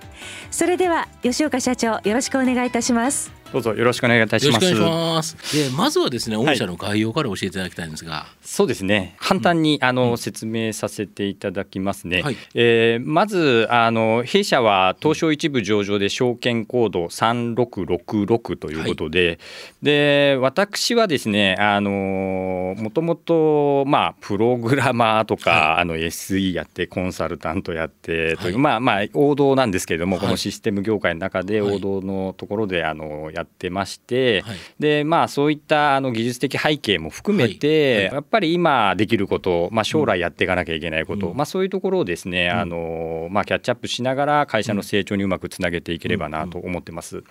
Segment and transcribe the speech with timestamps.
[0.51, 3.40] それでは吉岡社長よろしくお願いいたします。
[3.51, 4.73] どうぞよろしくお願いいたします。
[4.75, 5.69] ます。
[5.69, 8.25] でまずはですね、御社の概要から教えていただきたいんですが。
[8.41, 9.15] そうですね。
[9.19, 12.21] 簡単に、うん、あの、説明させていただきますね。
[12.21, 19.37] はい、えー、まずあの弊社は東証一部上場で証券コード三六六六ということで、はい、
[19.81, 38.05] で私はですねあのもともとまあプログラマーとか、はい、あの SE やってコンサルタントやってという、まあまあ王道なんですけれども、このシステム業界の中で王道のところであのややってまして、はい、でまあそういったあの技術的背景も含めて、はい。
[38.05, 47.23] はい、やっぱり今できること、まあ、将来やっていかなきゃいけないこと、うん、まあ、そういうところをですね、うん、あのまあ、キャッチアップしながら会社の成長にうまくつなげていければなと思ってます。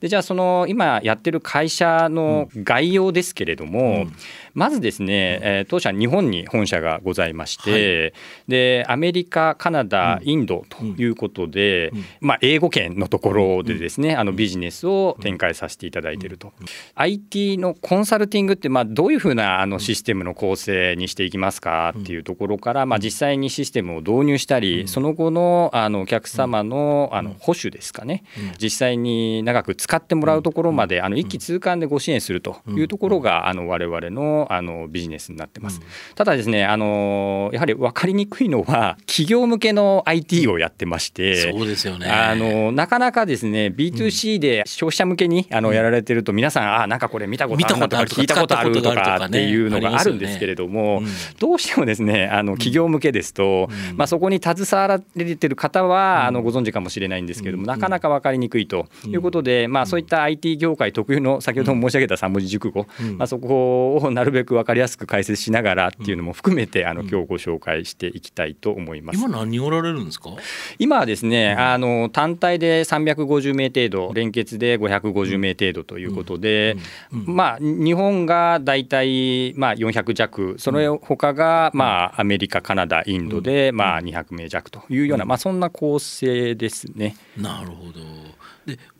[0.00, 4.06] でじゃあその今やってる会社の概要ですけれども、
[4.54, 8.14] まずですね、えー、当社日本に本社がございまして、
[8.48, 28.24] でアメリカカナダインドということで、まあ、英語圏のところでですねあのビジネスを展開させていただいていると、うん、IT のコンサルティングってまあどういうふうなあのシステムの構成にしていきますかっていうところから、まあ、実際にシステムを導入したり、その後のあのお客様のあの保守ですかね、
[28.60, 35.80] 実際に長く使ってもらうところまであの一気通貫でご支援するというところがあの我々のあのビジネスになってます。
[36.14, 42.06] ただですねあのやはり分かりにくいのは企業向けの IT をやってましてそうですよね。
[42.06, 47.66] あのなかなかですね B2C で消費者向けにあのやられてると皆さんあなんかこれ見たこと
[47.98, 51.02] あるとか聞いたことあるとかっていうのがあるんですけれども、
[51.38, 58.86] どうしてもですねあの企業向けですと、まあ、そこに携わられてる方はあのご存知かもしれないんですけども、なかなか分かりにくいと。
[59.06, 62.86] いうことで、まあ、そういった IT 業界特有の先ほども申し上げた3文字熟語、
[63.16, 69.18] まあ、そこをなるべく分かりやすく解説しながらっていうのも含めてあの今日ご紹介していきたいと思います。
[69.18, 70.30] 今何人おられるんですか？
[70.78, 76.76] 今はですね、あの単体で350名程度連結で550名程度ということで、
[77.10, 80.56] まあ、日本が大体まあ400弱。
[80.58, 87.16] その他がまあアメリカカナダインドでまあ200名弱というような、まあ、そんな構成ですね。
[87.36, 87.92] なるほど。
[87.92, 88.39] で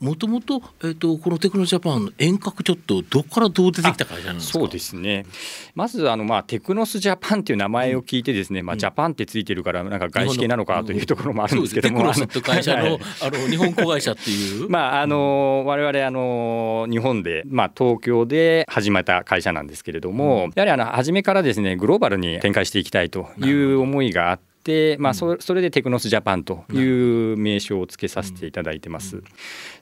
[0.01, 5.27] もともと,、えーと、このテクノジャパンの遠隔ちょっとどこからどう出てきたかそうですね。
[5.75, 14.69] まずあの、まあ、テクノスジャパンっていう名前を聞いてですね、うん、まあ、ジャパンってついてるからなんか外資系なのかというところもあるんですけども、 テクノス会社のあの日本子会社っていう？
[14.71, 24.50] まああの我々あの日本で、まあ、東京で始めた会社なんですけれども、うん、やはりあの初めからですねグローバルに展開していきたいという思いがあって、
[24.99, 29.23] まあ、それでテクノスジャパンという名称を付けさせていただいてます。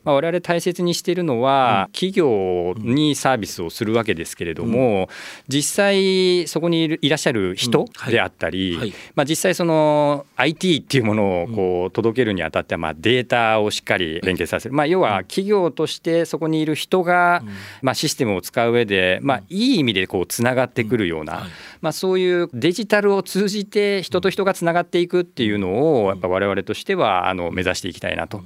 [0.05, 5.09] まあ、我々大切にしているのは、企業にサービスをするわけですけれども、
[5.49, 17.43] 実際そこにいらっしゃる人であったり、まあ、実際その IT っていうものをこう届けるにあたってはまあデータをしっかり連携させる、まあ、要は企業としてそこにいる人が
[17.83, 21.47] まあシステムを使う上でまあいい意味でこうつながってくるような、
[21.81, 28.39] まあ、そういうデジタルを通じて人と人がつながっていくっていうのをやっぱ我々としてはあの目指していきたいなと、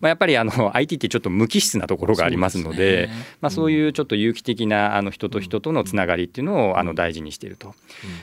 [0.00, 7.74] まあ、やっぱりあの IT ってちょっと無機質なところがありますので、ね、まあ、そういうちょっと有機的なあの人と人とのつながりっていうのをあの大事にしていると。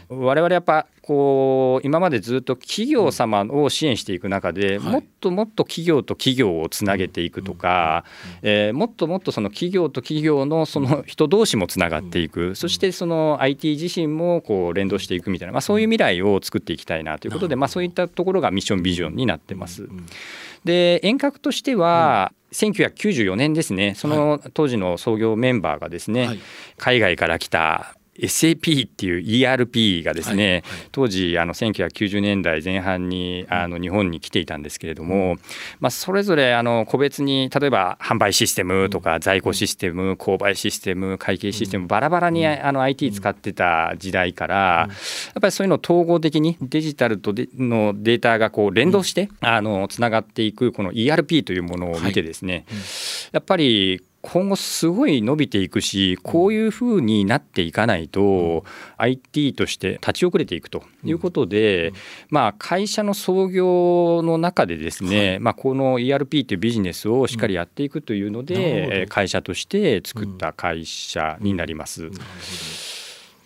[0.10, 8.04] 我々やっぱこう今までずっと企業様を支援していく中で、もっともっと企業と企業をつなげていくとか、
[8.42, 19.88] えー、もっともっとその企業と企業のその人同士もつながっていく、そしてその IT 自身もこう連動していくみたいな、まあ、そういう未来を作っていきたいなということで、まあ、そういったところがミッションビジョンになってます。
[20.66, 23.94] で遠隔としては、1994年ですね。
[23.96, 26.40] その当時の創業メンバーがですね、はい、
[26.78, 35.40] 海外から来た SAP っていう ERP がですね、はいはい、当時あの1990年代前半にあの日本に来ていたんですけれども、うん、
[35.80, 44.90] まあ、それぞれあの個別に例えば販売システムとか在庫システム購買システム会計システムバラバラにあの IT 使ってた時代からや
[45.38, 52.66] っぱりそういうのを統合的にデジタルとのデータがこう連動してあのつながっていくこの ERP というものを見てですね
[53.32, 58.66] やっぱり今後すごい伸びていくしこういうふうになっていかないと
[58.98, 61.94] IT として立ち遅れていくということで、
[62.30, 72.97] まあ、会社の創業の中でですね、まあ、この ERP というビジネスをしっかりやっていくというので会社として作った会社になります。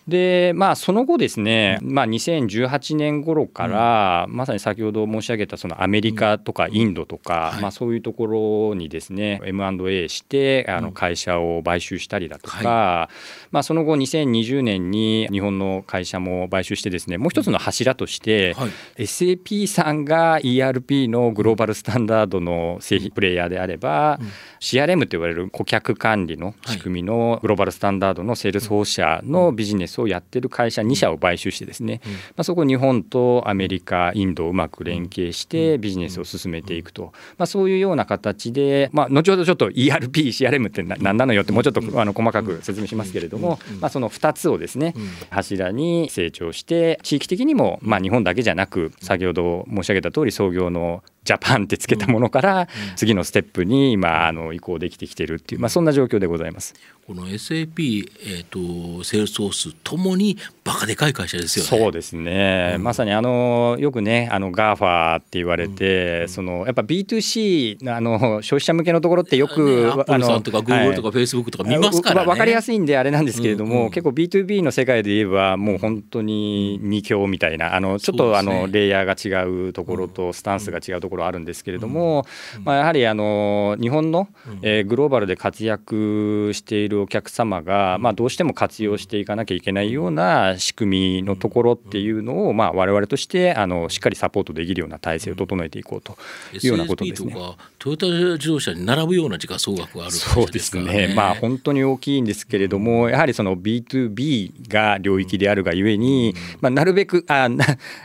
[0.08, 8.26] でまあその後ですね、まあ、2018年頃から、まさに先ほど申し上げたそのアメリカとかインドとか、まあ、そういうとこ
[8.70, 13.08] ろにですね M&A してあの会社を買収したりだとか、
[13.52, 18.56] まあ、その後2020年に日本の会社も買収してですねもう一つの柱として、
[18.96, 24.18] SAP さんが ERP のグローバルスタンダードの製品プレイヤーであれば、
[24.60, 44.94] CRM と言われる顧客管理の仕組みのグローバルスタンダードのセールス放射のビジネスをやってる会社2社を買収してですね、まあ、そこ日本とアメリカインドをうまく連携してビジネスを進めていくと、まあ、そういうような形で、まあ、後ほどちょっと ERP、CRM って何なのよってもうちょっとあの細かく説明しますけれども、まあ、その2つをですね
[45.30, 56.74] 柱に成長して地域的にもまあ日本だけじゃなく先ほど申し上げた通り創業のジャパンってつけたものから次のステップに今あの移行できてきてるっていう、まあ、そんな状況でございます。
[57.04, 61.68] この SAP、えーと、セールスソースともにバカでかい会社ですよね。
[61.68, 82.24] そうですね、うん、まさにあのよくねあの GAFA って言われて、うん、そのやっぱ B2C あの消費者向けのところってよく、ね、アップルさんとか Google とか Facebook とか見ますからね、分かりやすいんであれなんですけれども、うんうん、結構 B2B の世界で言えばもう本当に二強みたいなあのちょっとあのレイヤーが違うところとスタンスが違うところあるんですけれども、
[82.64, 84.28] まあ、やはりあの日本の、
[84.62, 96.16] えー、グローバルで活躍しているお客様が、まあ、どうしても活用していかなきゃいけないような仕組みのところっていうのを、まあ、我々としてあのしっかりサポートできるような体制を整えていこうと
[96.52, 97.34] いうようなことですね。
[97.78, 107.48] トヨタ自動車に並ぶような時価総額がある、ね、そうですね、まあ、本当に大きいんですけれども、やはりその B2B が領域であるがゆえに、まあ、なるべくあ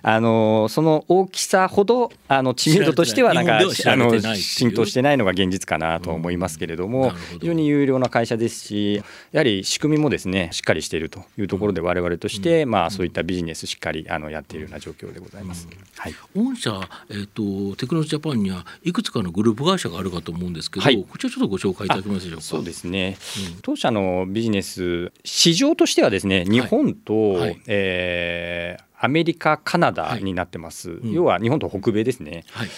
[0.01, 9.03] あのその大きさほどあの知名度としてはなんかあの浸透してないのが現実かなと思いますけれども、非常に有料な会社ですし、や
[9.39, 15.67] はり仕組みもですねしっかりしているというところで、我々として、まあ、そういったビジネスしっかりあのやっているような状況でございます。
[15.95, 22.43] はい、御社、えーと、テクノロジャパンにはいくつかのグループ会社があるかと思うんですけど、はい、こちらちょっとご紹介いただけますでしょうか？
[22.43, 23.17] そうですね、
[23.53, 32.45] うん、当社のビジネス市場としてはですね日本と、はい、えー、アメリカカナダになってます、はいうん、要は日本と北米ですね。
[32.51, 32.69] はい、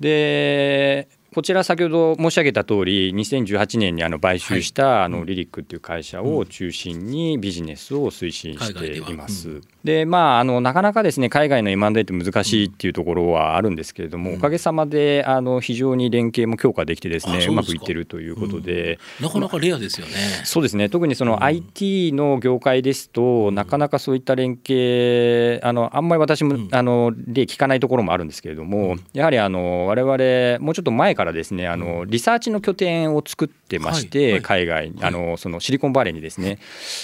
[0.00, 1.08] で
[1.38, 9.60] こちら先ほど申し上げた通り2018年にあの買収したあのリリックっていう会社を中心にビジネスを推進しています。
[9.84, 20.14] でまああのなかなかですね海外の M&A って難しいっていうところはあるんですけれども、おかげさまであの非常に連携も強化できてですねうまくいってるということで、なかなかレアですよね。
[20.42, 20.88] そうですね。
[20.88, 36.58] 特にその IT の業界ですと、なかなかそういった連携あのあんまり私も、あの例聞かないところもあるんですけれども、やはりあの我々もうちょっと前からですねあのリサーチの拠点を作ってまして、海外あのそのシリコンバレーにですね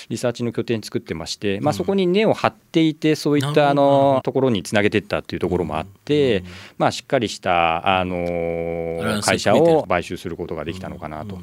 [0.08, 6.44] リサーチの拠点作ってまして、まあ、そこに根を張っていてそういったあのところにつなげていったっていうところもあって、
[6.78, 11.38] まあ、しっかりしたあの会社を買収することができたのかなと。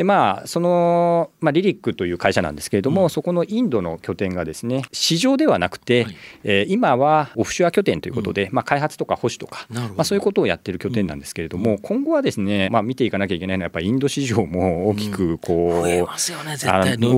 [0.00, 6.10] でまあその、まあ、リリックという会社なんですけれども、そこのインドの拠点がですね市場ではなくて、は
[6.42, 16.06] え今はオフショア拠点ということで、まあ、開発とか保守とか、まあ、そういうことをやってる拠点なんですけれども、今後はですね、まあ、見ていかなきゃいけないのはやっぱりインド市場も大きくこう、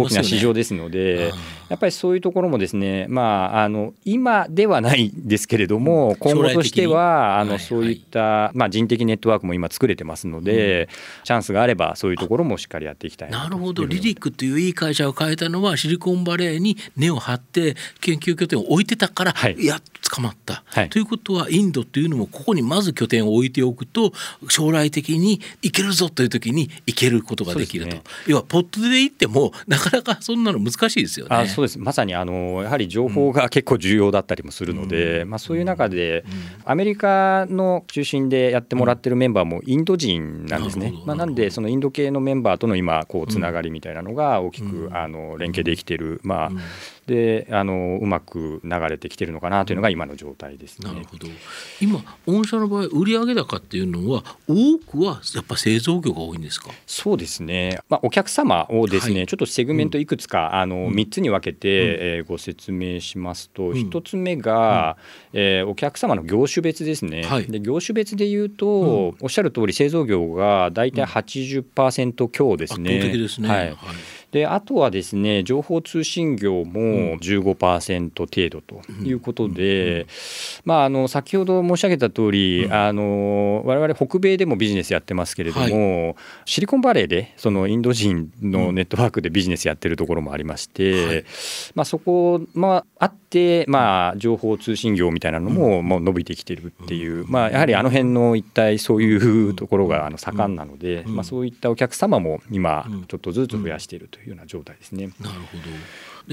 [0.02, 1.30] 大きな市場ですので、
[1.68, 10.88] やっぱりそういうところもですね、まあ、あの今ではないですけれども今後としてはあのそういった、まあ、人的ネットワークも今作れてますので、
[11.22, 13.84] チャンスがあればそういうところもしっかりやっていきたいなるほど。
[13.84, 24.12] リリックっていういい会社を変えたのはシリコンバレーに根を張って研究拠点を置いてたから、はい、やっと捕まった、はい、ということはインドっていうのもここにまず拠点を置いておくと
[24.48, 31.46] 将来的に行けるぞという時に行けることができると、ね、要はポットで行ってもなかなかそんなの難しいですよね。
[31.48, 31.78] そうです。
[31.78, 36.24] まさにあのやはり情報が結構重要だったりもするので、まあ、そういう中で、
[36.64, 40.92] アメリカの中心でやってもらってるメンバーもインド人なんですね。
[41.06, 46.50] まあ、なんでそのインド系のメンバーとの今こうつながりみたいなのが大きくあの連携できている、まあ、
[47.06, 51.26] であのうまく流れてきてるのかなというのが今の状態です、ね、なるほど。
[51.80, 56.70] 今御社の場合売上高っていうのは多くはやっぱ製造業が多いんですか？
[56.86, 64.96] そうですね、まあ、お客様をですね、はい、ちょっとセグメントいくつか、うん、あの3つに分けて、うん、えー、ご説明しますと、うん、1つ目が、
[65.32, 72.90] うん、えー、お客様の業種別ですね、はい、で業種別でいうと、おっしゃる通り製造業が大体80%強ですね。
[72.90, 73.76] 圧倒的ですね、はい
[74.32, 80.06] であとはですね情報通信業も15%程度ということで、
[80.64, 86.14] まあ、あの先ほど申し上げた通り、うん、あの我々北米でもビジネスやってますけれども、はい、
[86.46, 91.24] シリコンバレーでそのインド人のネットワークでビジネスやってるところもありまして、はい、
[91.74, 105.10] まあ、そこ、まあ、あって、まあ、情報通信業みたいなのももう伸びてきてるっていう、まあ、やはりあの辺の一体そういうところがあの盛んなので、まあ、そういったお客様も今ちょっとずつ増やしているというような状態ですね。
[105.20, 105.62] なるほど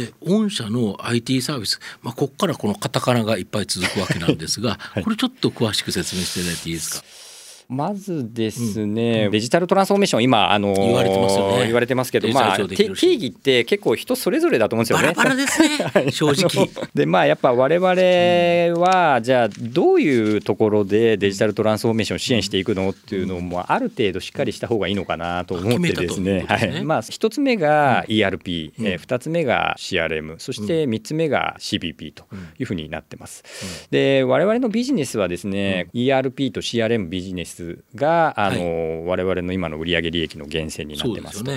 [0.01, 7.05] で御社の IT サービス、まあ、ここからこのカタカナがいっぱい続くわけなんですが、 はい、これちょっと詳しく説明していただいていいですか？
[7.69, 11.65] まずですね、うん、デジタルトランスフォーメーション、今、あの言われてますよね。
[11.65, 15.13] 言われてますけど、まあ、定義って結構人それぞれだと思うんですよね。
[15.13, 15.69] バラバラですね、
[16.11, 16.67] 正直。
[16.95, 17.87] で、まあ、やっぱ我々
[18.83, 26.83] は、じゃあ、どういうところでデジタルトランスフォーメーションを支援していくのっていうのも、ある程度しっかりした方がいいのかなと思ってですね、はい。
[26.83, 32.23] まあ、一つ目が ERP、うん、え二つ目が CRM、そして三つ目が CBP と
[32.57, 33.87] いうふうになってます。
[33.91, 37.58] で、我々のビジネスはですね、ERP と CRM ビジネス
[37.95, 41.51] があの、はい、我々の今の売上利益の源泉になってますと。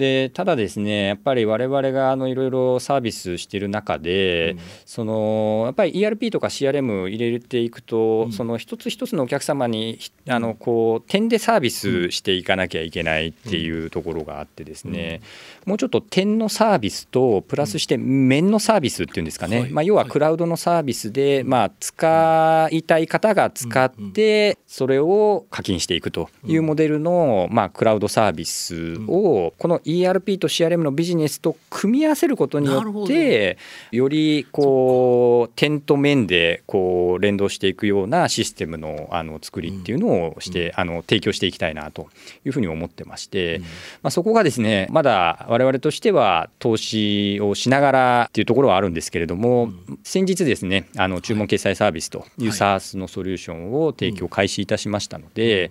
[0.00, 15.20] でただですねやっぱり我々があのいろいろサービスしている中で、うん、そのやっぱり ERP とか CRM 入れていくと、うん、その一つ一つのお客様にあのこう点でサービスしていかなきゃいけないっていうところがあってですね、
[15.66, 33.58] もうちょっと点のサービスとプラスして面のサービスっていうんですかね、まあ、要はクラウドのサービスで、まあ、使いたい方が使ってそれを課金していくというモデルの、まあ、クラウドサービスをこの ERP と CRM のビジネスと組み合わせることによって
[33.90, 42.08] よりこう点と面でこう連動していくようなシステムのあの作りっていうのをして、あの提供していきたいなと
[42.44, 43.60] いうふうに思ってまして、
[44.02, 49.70] まあ、そこがですねまだ我々としては投資をしながらっていうところはあるんですけれども、
[50.02, 55.70] 先日ですねあの注文決済サービスという SARS のソリューションを提供開始いたしましたので、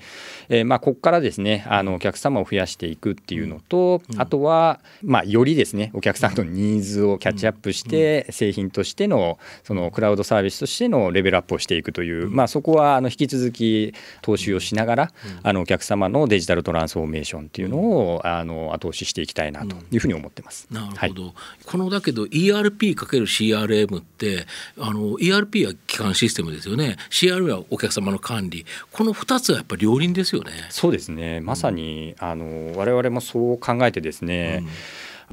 [0.50, 15.12] えまあここからですねあのお客様を増やしていくっていうのと、あとは、まあ、よりですねお客さんのニーズをキャッチアップして製品としてのそのクラウドサービスとしてのレベルアップをしていくという、まあ、そこはあの引き続き投資をしながら
[15.44, 20.68] あのお客様のデジタルトランスフォーメーションっていうのをあの後押ししていきたいなというふうに思ってます。
[20.72, 21.34] なるほど、はい、
[21.66, 24.46] このだけど ERP×CRM って
[24.78, 26.98] あの ERP は基幹システムですよね。
[27.10, 28.66] CRM はお客様の管理。
[28.92, 30.52] この2つはやっぱり両輪ですよね。
[30.70, 31.40] そうですね。
[31.42, 34.64] まさに、あの我々もそう考えてですね、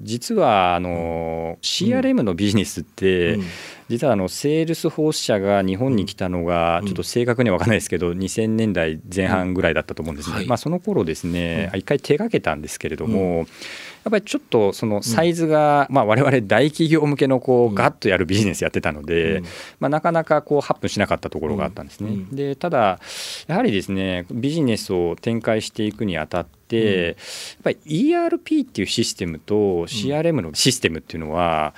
[0.00, 3.38] 実はあの CRM のビジネスって、
[3.88, 13.44] 実はあの Salesforce 社が日本に来たのがちょっと正確には分からないですけど2000年代前半ぐらいだったと思うんですね、まあ、その頃ですね一回手がけたんですけれども、や
[14.08, 19.42] っぱりちょっとそのサイズが、まあ、我々大企業向けのこうガッとやるビジネスやってたので、
[19.80, 22.26] まあ、なかなかこうハップしなかったところがあったんですね。
[22.30, 23.00] でただ
[23.46, 27.16] やはりですねビジネスを展開していくにあたってやっ
[27.62, 31.74] ぱり ERP っていうシステムと CRM のシステムっていうのは、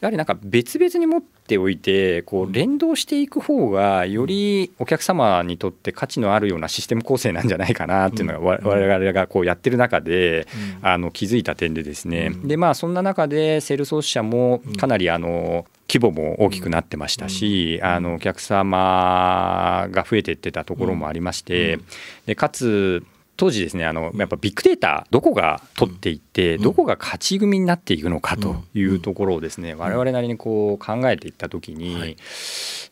[0.00, 10.46] やはりなんか別々に持っておいてこう連動していく方がよりお客様にとって価値のあるようなシステム構成なんじゃないかなっていうのが我々がこうやってる中で
[10.82, 12.32] あの気づいた点でですね。
[12.44, 21.78] でまあそんな中でセールス社もかなりあの規模も大きくなってましたし、あのお客様が増えていってたところもありまして、
[22.26, 23.04] でかつ
[23.36, 32.16] 当時ですねあのやっぱビッグデータどこが取っていってどこが勝ち組になっていくのかというところをですね我々なりにこう考えていった時に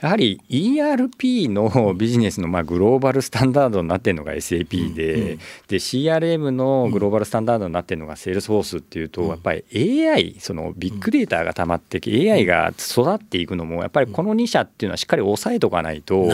[0.00, 9.64] やはり ERP のビジネスのまあグローバルスタンダードになってるのが SAP でで CRM のグローバルスタンダードになってるのが Salesforce っていうとやっぱり
[10.08, 12.00] AI そのビッグデータが溜まって
[12.32, 16.28] AI が育っていくのもやっぱりこの2社っていうのはしっかり抑えとかないと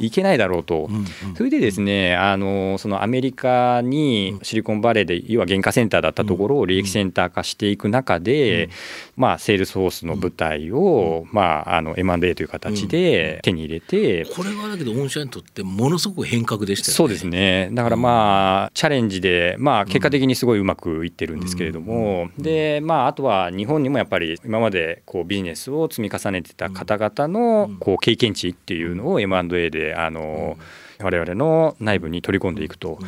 [0.00, 0.88] いけないだろうと。
[1.36, 8.68] それでですねあのそのアメリカにシリコンバレーで要は原価センターだったところを利益センター化していく中で、
[9.16, 16.96] まあ、セールスフォースの舞台を、まあ、あの M&A という形で手に入れて、これはだけど御社にとってものすごく変革でしたよね。
[16.96, 17.70] そうですね。
[17.72, 30.56] だからまあ、チャレンジで、まあ、結果的にすごいうまくいってるんですけれども、でまあ、あとは日本にもやっぱり今までこうビジネスを積み重ねてた方々のこう経験値っていうのを M&A であの、
[31.02, 32.98] 我々の内部に取り込んでいくと、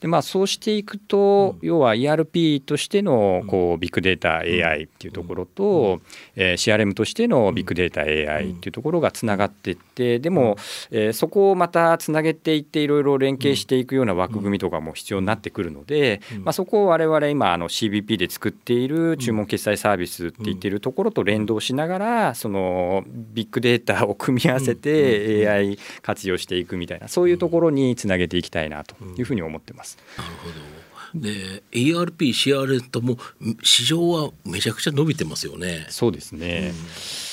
[0.00, 6.00] でまあ、そうしていくと、要は ERP としてのこうビッグデータ AI っていうところと、
[6.36, 10.56] えー、CRM としてのビッグデータ AI っていうところがつながっていってでも、
[10.90, 29.98] えー、そこをまたつなげていっていろいろ連携していくような枠組みとかも必要になってくるので、まあ、そこを我々今あの CBP で作っている注文決済サービスって言っているところと連動しながらそのビッグデータを組み合わせて AI 活用していくみたいなそういういうところにつなげていきたいなというふうに思ってます。
[30.16, 30.82] なるほど
[31.14, 33.18] で ERP、CRM とも
[33.62, 35.86] 市場はめちゃくちゃ伸びてますよね。
[35.90, 37.31] そうですね、うん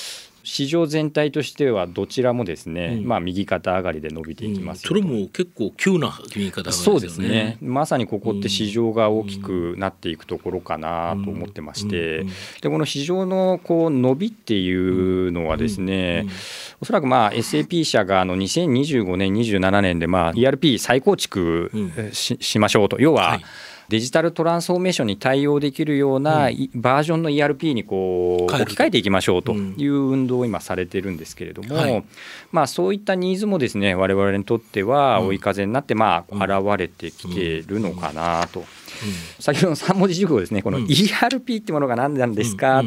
[0.50, 7.58] 市場全体としてはどちらもですね、うん、まあ右肩上がりで伸びていきます、うん、それも結構急な右肩上がり、ね、そうですね。
[7.62, 12.26] まさにここって市場が大きくなっていくところかなと思ってまして、
[12.62, 16.26] でこの市場のこう伸びっていうのはですね、
[16.82, 21.72] おそらくまあ SAP 社があの2025年27年でまあ ERP 再構築
[22.12, 23.00] し,、しましょうと。
[23.00, 23.44] 要は、はい
[23.90, 32.06] デジタルトランスフォーメーションに対応できるようなバージョンの ERP にこう置き換えていきましょうという運動を今されてるんですけれども、はい、
[32.52, 38.64] まあ、そういったニーズもですね我々にとっては追い風になってまあ現れてきているのかなと。
[39.40, 42.84] 先ほどの3文字熟語ですねこの ERP ってものが何なんですか、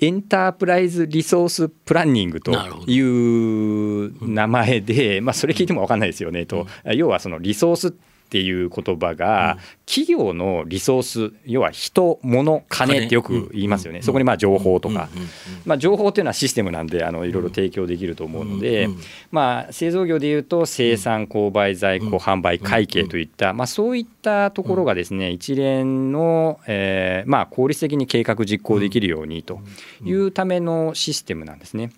[0.00, 2.52] エンタープライズリソースプランニングと
[2.86, 15.08] いう名前で、まあ、それ聞いても分かんないですよねと、要はそのリソースっていう言葉が企業のリソース要は人物金ってよく言いますよね、そこにまあ情報とか、
[15.64, 18.88] まあ、情報っていうのはシステムなんであのいろいろ提供できると思うので、
[19.30, 29.60] まあ、製造業でいうと生産購買在庫販売会計といった、まあ、そういったところがですね一連の、えーまあ、効率的に計画実行できるようにと
[30.04, 31.90] いうためのシステムなんですね。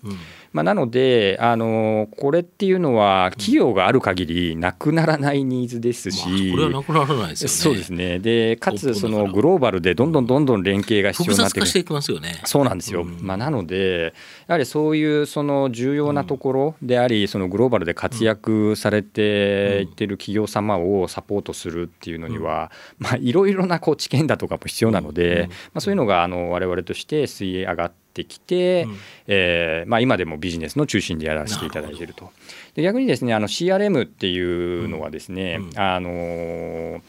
[0.51, 7.53] まあ、なのであのこれっていうのは企業がある限りなくならないニーズですし、これはなくならないですよね。
[7.55, 8.19] そうですね。
[8.19, 11.89] でかつそのグローバルでどんどんどんどん連携が必要になってくる。
[11.93, 12.41] ますよね。
[12.45, 14.13] そうなんですよ、うん、まあ、なので
[14.47, 32.31] やはりそういうその重要なところでありそのグローバルで活躍されていってる企業様をサポートするっていうのには、まあ、いろいろなこう知見だとかも必要なので、まあ、そういうのがあの我々として水泳上がってってきて、うん、えー、まあ、今でもビジネスの中心でやらせていただいていると。
[32.75, 37.01] で逆にですねあの CRM っていうのはですね、うん、あの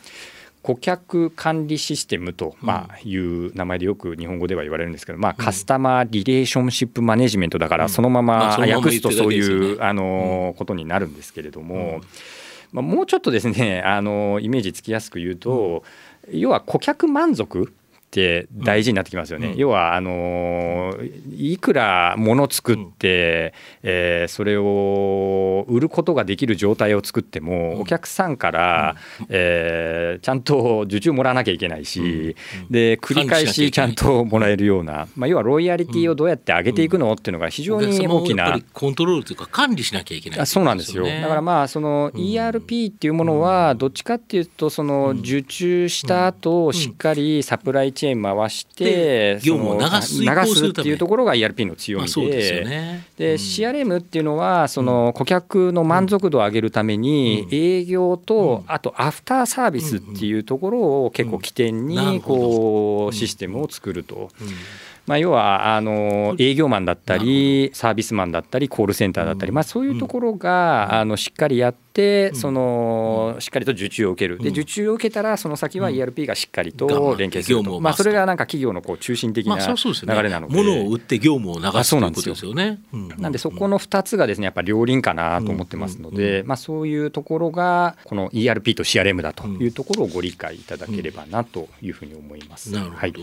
[0.62, 12.02] 顧客管理システムと、まあ、いう名前でよく日本語では言われるんですけど、まあ、カスタマーリレーションシップマネジメントだからそのまま訳すとそういうあのことになるんですけれども、
[12.72, 15.82] まあ、もうちょっとですねあのイメージつきやすく言うと、
[16.30, 17.72] 要は顧客満足
[18.10, 19.50] って大事になってきますよね。
[19.52, 20.92] うん、要はあの
[21.30, 32.34] いくら物作って、うん、えー、それを売ることができる状態を作っても、うん、お客さんから、うん、えー、ちゃんと受注もらわなきゃいけないし、
[32.68, 38.58] で繰り返しちゃんともらえるような、まあ、要はロイヤリティをどうやって上げていくのっていうのが非常に大きな。
[38.72, 41.04] コントロールというか管理しなきゃいけない、ね、そうなんですよ。
[41.04, 53.04] だからまあその ERP っていうものはどっちかっていうとその受注した後しっかりサプライチェーン回して業務を流す流すっていうところが ERP の強みで,、ね。
[53.18, 64.30] で CRM っていうのはその顧客の満足度を上げるために営業とあとアフターサービスっていうところを結構起点にこうシステムを作ると。
[65.06, 74.38] まあ、要はあの営業マンだったりサービスマンだったりコールセンターだったり、まあ、そういうところがあのしっかりやってそのしっかりと受注を受ける。
[74.38, 82.80] で受注を受けたらその先は ERP がしっかりと連携すると、まあ、それがなんか企業のこう中心的な流れなので,、物を売って業務を流すということですよね。
[83.18, 92.72] なんでそこの2つがですねやっぱり両輪かなと思ってますので、まあ、そういうところがこの ERP と CRM だというところをご理解いただければなというふうに思います。
[92.72, 93.14] なるほど、はい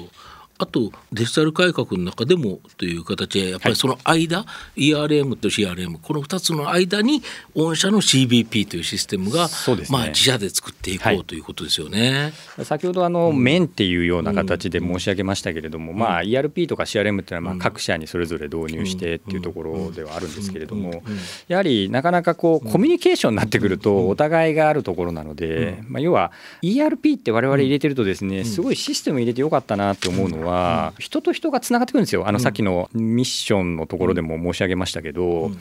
[0.59, 7.21] あとデジタル改革の中でもという形でやっぱりその間、はい、ERM と CRM この2つの間に
[7.55, 9.51] 御社の CBP というシステムが、ね、
[9.89, 12.33] まあ、自社で作っていこうということですよね。
[12.55, 21.03] はい、先ほどあの、うん、面っていうような形で申し上げましたけれども、うん、まあ、ERP とか CRM っていうのはまあ各社にそれぞれ導入してっていうところではあるんですけれども
[21.47, 30.46] やはりなかなかこうコミュニケーションになってくるとお互いがあるところなので、まあ、要は ERP って我々入れてるとですねすごいシステム入れてよかったなって思うのは
[30.99, 32.27] 人と人がつながってくるんですよ。
[32.27, 35.51] あのさっきのミッションのところでも申し上げましたけど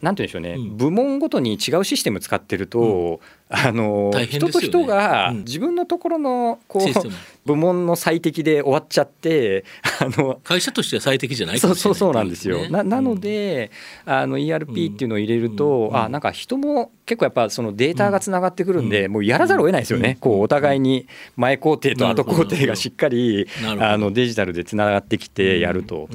[0.00, 0.70] なんて言うんでしょうね。
[0.76, 7.08] 部門ごとに違うシステム使ってるとあの、ね、人と人が自分のところのこう
[7.46, 9.64] 部門の最適で終わっちゃって
[10.00, 12.68] あの会社としては最適じゃないそうそうそうなんですよ。
[12.68, 13.70] ななので、
[14.04, 21.06] あの ERP っていうのを入れると、うん、あなんか人も結構やっぱそのデータがつながってくるんで、うん、もうやらざるを得ないですよね、うん、こうお互いに
[21.36, 23.46] 前工程と後工程がしっかり
[23.78, 26.08] あのデジタルでつながってきてやると。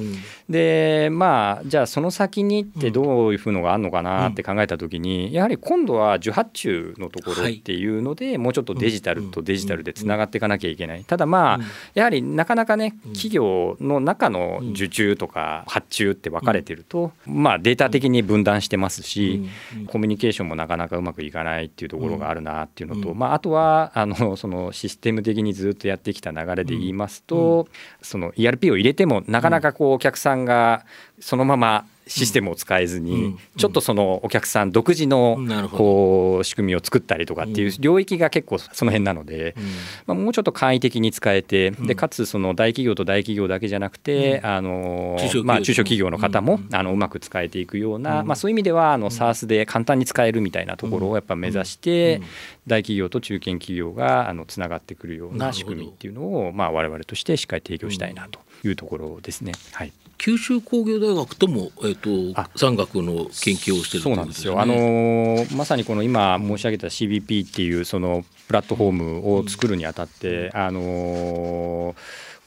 [0.50, 11.04] でまあじゃあその先にってどういうふうのがあるのかなって考えた時にやはり今度は受発注のところっていうので、もうちょっとデジタルとデジタルでつながっていかなきゃいけない。
[11.04, 11.60] ただまあ、
[11.94, 19.48] やはりなかなかね企業の中の受注とか発注って分かれてると、まあデータ的に分断してますし、
[19.86, 27.68] コミュニケーションもなかなかうまくいかないっていうところがあるなっていうのと、まああとはあのそのシステム的にずっとやってきた流れで言いますと、
[28.00, 30.84] その ERP を入れてもなかなかこうお客さんが
[31.20, 35.38] そのままシステムを使えずに、ちょっとそのお客さん独自の
[35.72, 39.54] こう仕組みを作ったりとかっていう領域が結構その辺なので、
[40.06, 52.20] まあ、もうちょっと簡易的に使えてでかつその大企業と大企業だけじゃなくて、あのまあ、中小企業の方もあのうまく使えていくような、まあ、そういう意味ではあの SARS で簡単に使えるみたいなところをやっぱ目指して
[52.66, 59.52] 大企業と中堅企業があのつながってくるような仕組みっていうのをまあ我々としてしっかり提供したいなというところですね。
[59.72, 71.96] はい九州工業大学とも、えーと、産学の研究をしてるそうなんですよ、あのまさにこの今申し上げた CBP っていうそのプラットフォームを作るにあたって、あの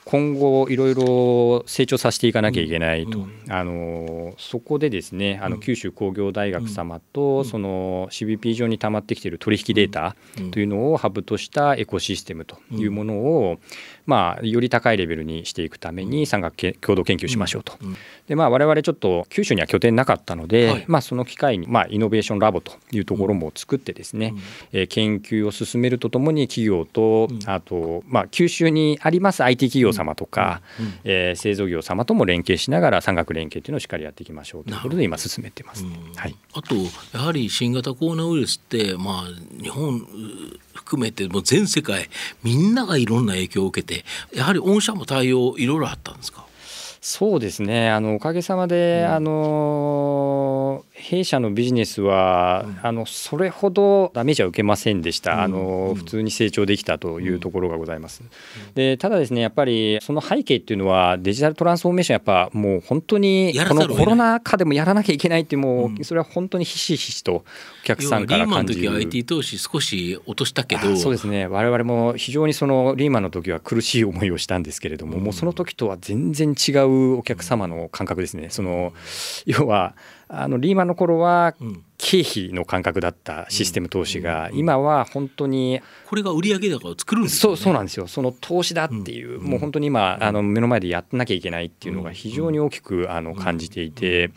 [0.05, 10.15] 今後いろいろ成長させていかなきゃいけないと、うん、あのそこでですねあの九州工業大学様とその CBP 上に溜まってきている取引データ
[10.51, 13.57] というのをハブとしたエコシステムというものを
[14.05, 17.73] まあ、より高いレベルにしていくために産学共同研究しましょうと。
[18.27, 24.33] でまあ、我々ちょっと九州には拠点なかったので、はい、まあ、その機会に、まあ、イノベーションラボというところも作ってですね、
[24.73, 30.93] うん、え研究を進めるとともに企業と、あと、まあ、九州にあります IT 企業様とか、うん。
[31.05, 36.75] えー、製造業様とも連携しながら産学連携というのをしっかりやっていきましょうということで今進めてます、はい、あと
[37.13, 40.05] やはり新型コロナウイルスって、まあ、日本
[40.73, 42.09] 含めてもう全世界
[42.43, 44.05] みんながいろんな影響を受けて
[44.35, 46.45] やはり御社も対応いろいろあったんですか？
[47.01, 47.91] そうですね。
[47.91, 58.23] あのおかげさまで、うん、あの弊社のビジネスは、うん、あのそれほどダメージは受けませんでした、うん、あの普通に成長できたというところがございます。
[58.75, 67.43] でただですねやっぱりその背景っていうのはデジタルトランスフォーメーションやっぱもう本当にこのコロナ禍でもやらなきゃいけないっていうもうそれは本当にひしひしとお
[67.83, 68.81] 客さんから感じる。
[68.81, 70.95] リーマンの時は IT 投資少し落としたけど。
[70.95, 71.47] そうですね。
[71.47, 78.49] 我々も非常にそのリーマンの時は苦しい思いをしたんですけれども、もうその時とは全然違うお客様の感覚ですね。
[78.49, 78.93] その
[79.45, 79.93] 要は
[80.27, 81.53] あのリーマンの頃は
[81.97, 88.07] 経費の感覚だったシステム投資が今は本当にこれが売上高を作るんです、ね、そうそうなんですよ。
[88.07, 94.31] その投資だっていう、もう本当に今あの目の前でやってなきゃいけないっていうのが非常に大きくあの感じていて。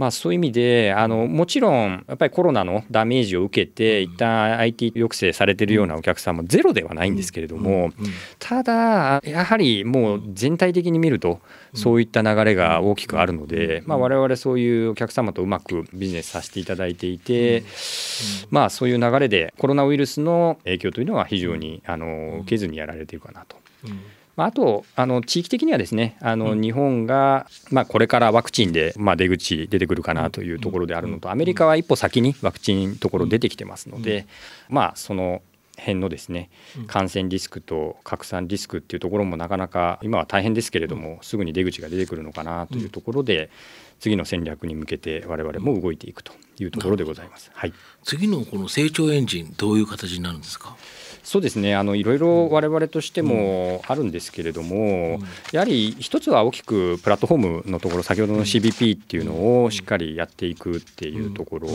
[0.00, 7.92] まあ、そういう意味であのもちろんやっぱりコロナのダメージを受けて一旦 IT 抑制されてるようなお客さんもゼロではないんですけれども
[8.38, 11.40] ただやはりもう全体的に見ると
[11.74, 17.62] そういった流れが大きくあるので、まあ、我々そういうお客様とうまくビジネスさせていただいていて、
[18.48, 23.58] まあ、そういう流れでコロナウイルスの影響というのは非常にあの受けずにやられているかなと。
[24.36, 34.26] あとあの地域的にはですねあの日本が、まあ、これからワクチンで、まあ、出口出てくるかなというところであるのとアメリカは一歩先にワクチンところ出てきてますので、
[34.68, 35.42] まあその
[35.76, 36.50] 辺のですね
[36.86, 43.50] 感染リスクと拡散リスクっていうところもなかなか今は大変ですけれどもすぐに出口が出てくるのかなというところで
[43.98, 47.50] 次の戦略に向けて我々も動いていくというところでございます。
[47.54, 50.76] はい、次のこの成長エンジンどういう形になるんですか？
[51.22, 51.74] そうですね。
[51.74, 54.78] あのいろいろ我々としてもあるんですけれども、う
[55.18, 61.68] ん、やはり一つは大きくプラットフォームのところ先ほどの CBP っていうのをしっかりやっていくっていうところ、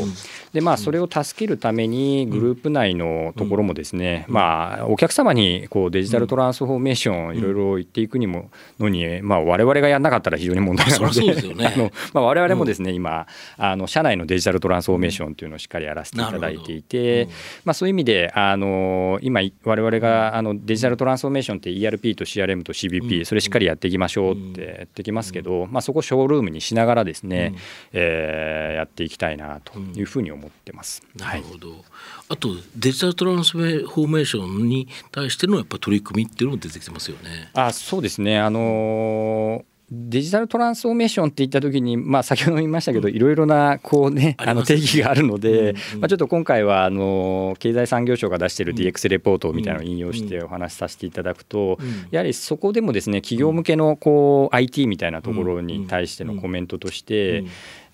[0.54, 11.22] でまあそれを助けるためにグループ内のところもですね、まあお客様にこうデジタルトランスフォーメーションいろいろ言っていくにものに、まあ我々がやんなかったら非常に問題なので、
[11.68, 13.28] あのまあ我々もですね今
[13.58, 17.28] あの社内のデジタルトランスフォーメーションっていうのをしっかりやらせていただいていて、
[17.64, 27.56] まあそういう意味であの今我々があのデジタルトランスフォーメーションって ERP と CRM と CBP それしっかりやっていきましょうってやってきますけど、まあそこショールームにしながらですね、
[27.92, 31.04] えー、やっていきたいなというふうに思ってます。
[31.16, 31.80] なるほど、はい、
[32.30, 37.50] あとデジタルトランスフォーメーションに対してのやっぱ取り組みっていうのも出てきてますよね。
[37.54, 38.40] あそうですね。
[38.40, 51.78] あのーデジタルトランスフォーメーションって言った時に、まあ、先ほど言いましたけど、いろいろなこう、ね、あの定義があるので、まあ、ちょっと今回はあの経済産業省が出している DX レポートみたいなのを引用してお話しさせていただくと、
[52.10, 57.44] やはりそこでもですね企業向けのこう IT みたいなところに対してのコメントとして、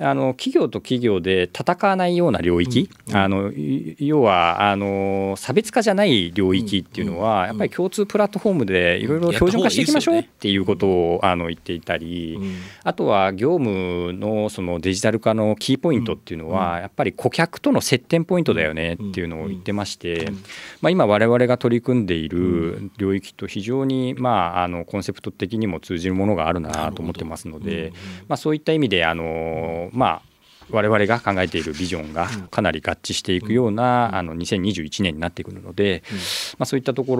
[0.02, 3.52] あの企業と企業で戦わないような領域、うん、あの
[4.00, 12.40] 要はあの差別化じゃない領域っていうのは、やっぱり共通プラットフォームでいろいろ標準化していきましょうっていうことをあの言っていたり、
[12.84, 20.32] あとは業務のそのデジタル化のキーポイントっていうのは、やっぱり顧客との接点ポイントだよねっていうのを言ってまして、
[20.82, 27.94] まあ、今我々が取り組んでいる領域と非常に、まあ、あのコンセプト的にも通じるものがあるなと思ってますので、
[28.28, 30.32] まあ、そういった意味であのまあ
[30.72, 36.04] 我々が考えているビジョンがかなり合致していくような、あの2021年になってくるので、
[36.58, 37.16] まあ、そういったとこ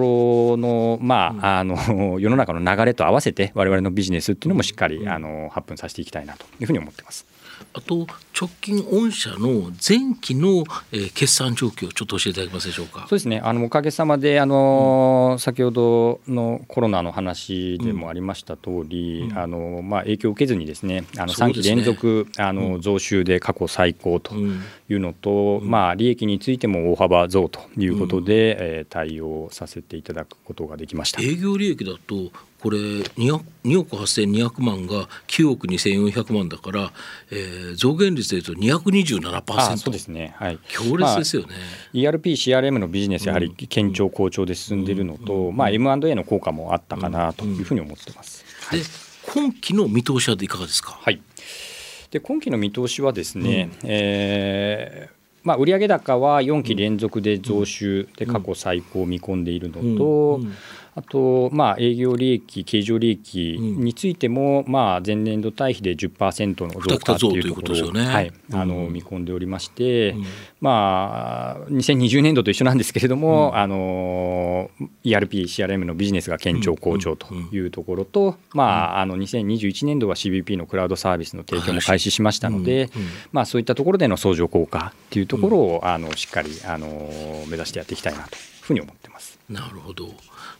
[0.54, 1.76] ろの,、まあ、あの
[2.20, 7.26] 世の中の流れと合わせて我々のビジネスっていうのもしっかりあの発奮させていきたいなというふうに思ってます。
[7.74, 8.06] あと
[8.38, 13.06] 直近御社の前期の、えー、決算状況ちょっと教えていただけますでしょうか？
[13.08, 13.40] そうですね。
[13.42, 31.22] あのおかげさまであの、うん、先ほどのコロナの話でもありました通り、うん、あのまあ影響を受けずにですね、あの3期連続、ね、あの増収で過去最高というのと、うん、まあ利益についても大幅増ということで、うん、えー、対応させていただくことができました。
[31.22, 32.30] 営業利益だと
[32.62, 36.92] これ 2, 2億8200万が9億2400万だから、
[37.32, 48.44] えー、増減率でいうと227%そうですね、はい、強烈ですよね、まあ、ERP、CRM のビジネスやはり堅調好調で進んでいるのと、まあ、M&A の効果もあったかなというふうに思ってます。
[48.70, 48.78] で
[49.34, 51.20] 今期の見通しはいかがですか、はい、
[52.12, 60.40] で今期の見通しはですね、うん、えーまあ、売上高は4期連続で増収で過去最高を見込んでいるのと、
[60.94, 70.14] あと、まあ、営業利益、経常利益についても、まあ、前年度対比で10%の増加というところを、はい、あの見込んでおりまして、
[70.60, 74.70] まあ、2020年度と一緒なんですけれども、あの
[75.02, 82.90] ERP、CRM のビジネスが堅調好調というところと、まあ、あの2021年度は CBP のクラウドサービスの提供も開始しましたので、
[83.32, 86.86] まあ、そういったところでの相乗効果っていうところを、あのしっかりあの
[87.48, 89.38] 目指してやっていきたいなとふうに思ってます。
[89.50, 90.08] なるほど。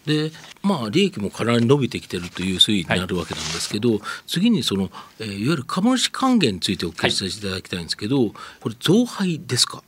[0.07, 9.83] でまあ利益もかなり伸びてきてるという推移になるわけなんですけど、はい、次にその、えー、いわゆる株主還元についてお聞きさせていただきたいんですけど、はい、これ増配ですか？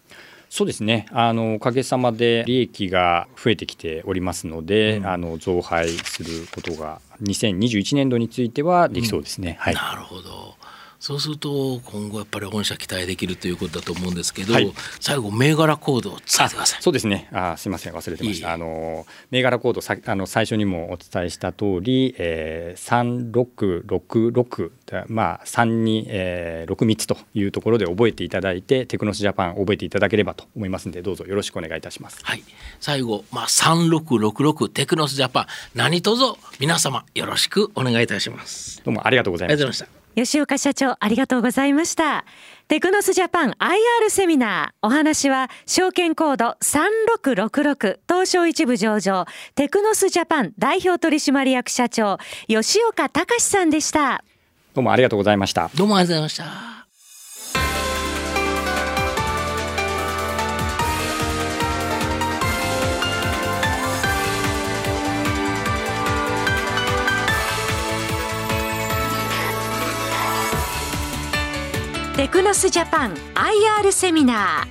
[0.48, 1.06] そうですね。
[1.10, 9.50] あのおかげさまで利益が増えてきておりますので、うん、あの増配することが2021年度についてはできそうですね。
[9.50, 10.54] うん、はい、なるほど
[11.04, 16.82] そうすると今後やっぱり本社期待できるということだと思うんですけど、はい、最後銘柄コードを伝えてください。
[16.82, 17.28] そうですね。
[17.30, 18.48] あすみません忘れてました。
[18.48, 32.20] いいあの銘柄コードさあの最初にもお伝えした通り、えー、3666まあ三に、えー、六三つというところで覚えていただいてテクノスジャパン覚えていただければと思いますのでどうぞよろしくお願いいたします。
[32.22, 32.42] はい。
[32.80, 36.22] 最後まあ三六六六テクノスジャパン何卒
[36.60, 38.82] 皆様よろしくお願いいたします。
[38.82, 40.03] どうもありがとうございました。
[40.14, 42.24] 吉岡社長ありがとうございました。
[42.68, 54.24] テクノスジャパン IR セミナーお話は証券コード3666東証一部上場テクノスジャパン代表取締役社長吉岡隆さんでした。
[54.74, 55.70] どうもありがとうございました。
[55.74, 56.83] どうもありがとうございました
[72.16, 74.64] テクノスジャパン IR セミナ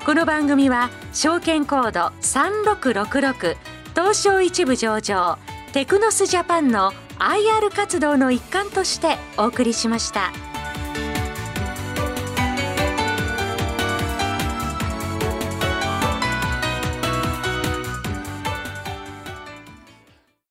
[0.00, 3.56] ーこの番組は証券コード3666
[3.94, 5.36] 東証一部上場
[5.74, 10.32] テクノスジャパンの IR 活動の一環としてお送りしました。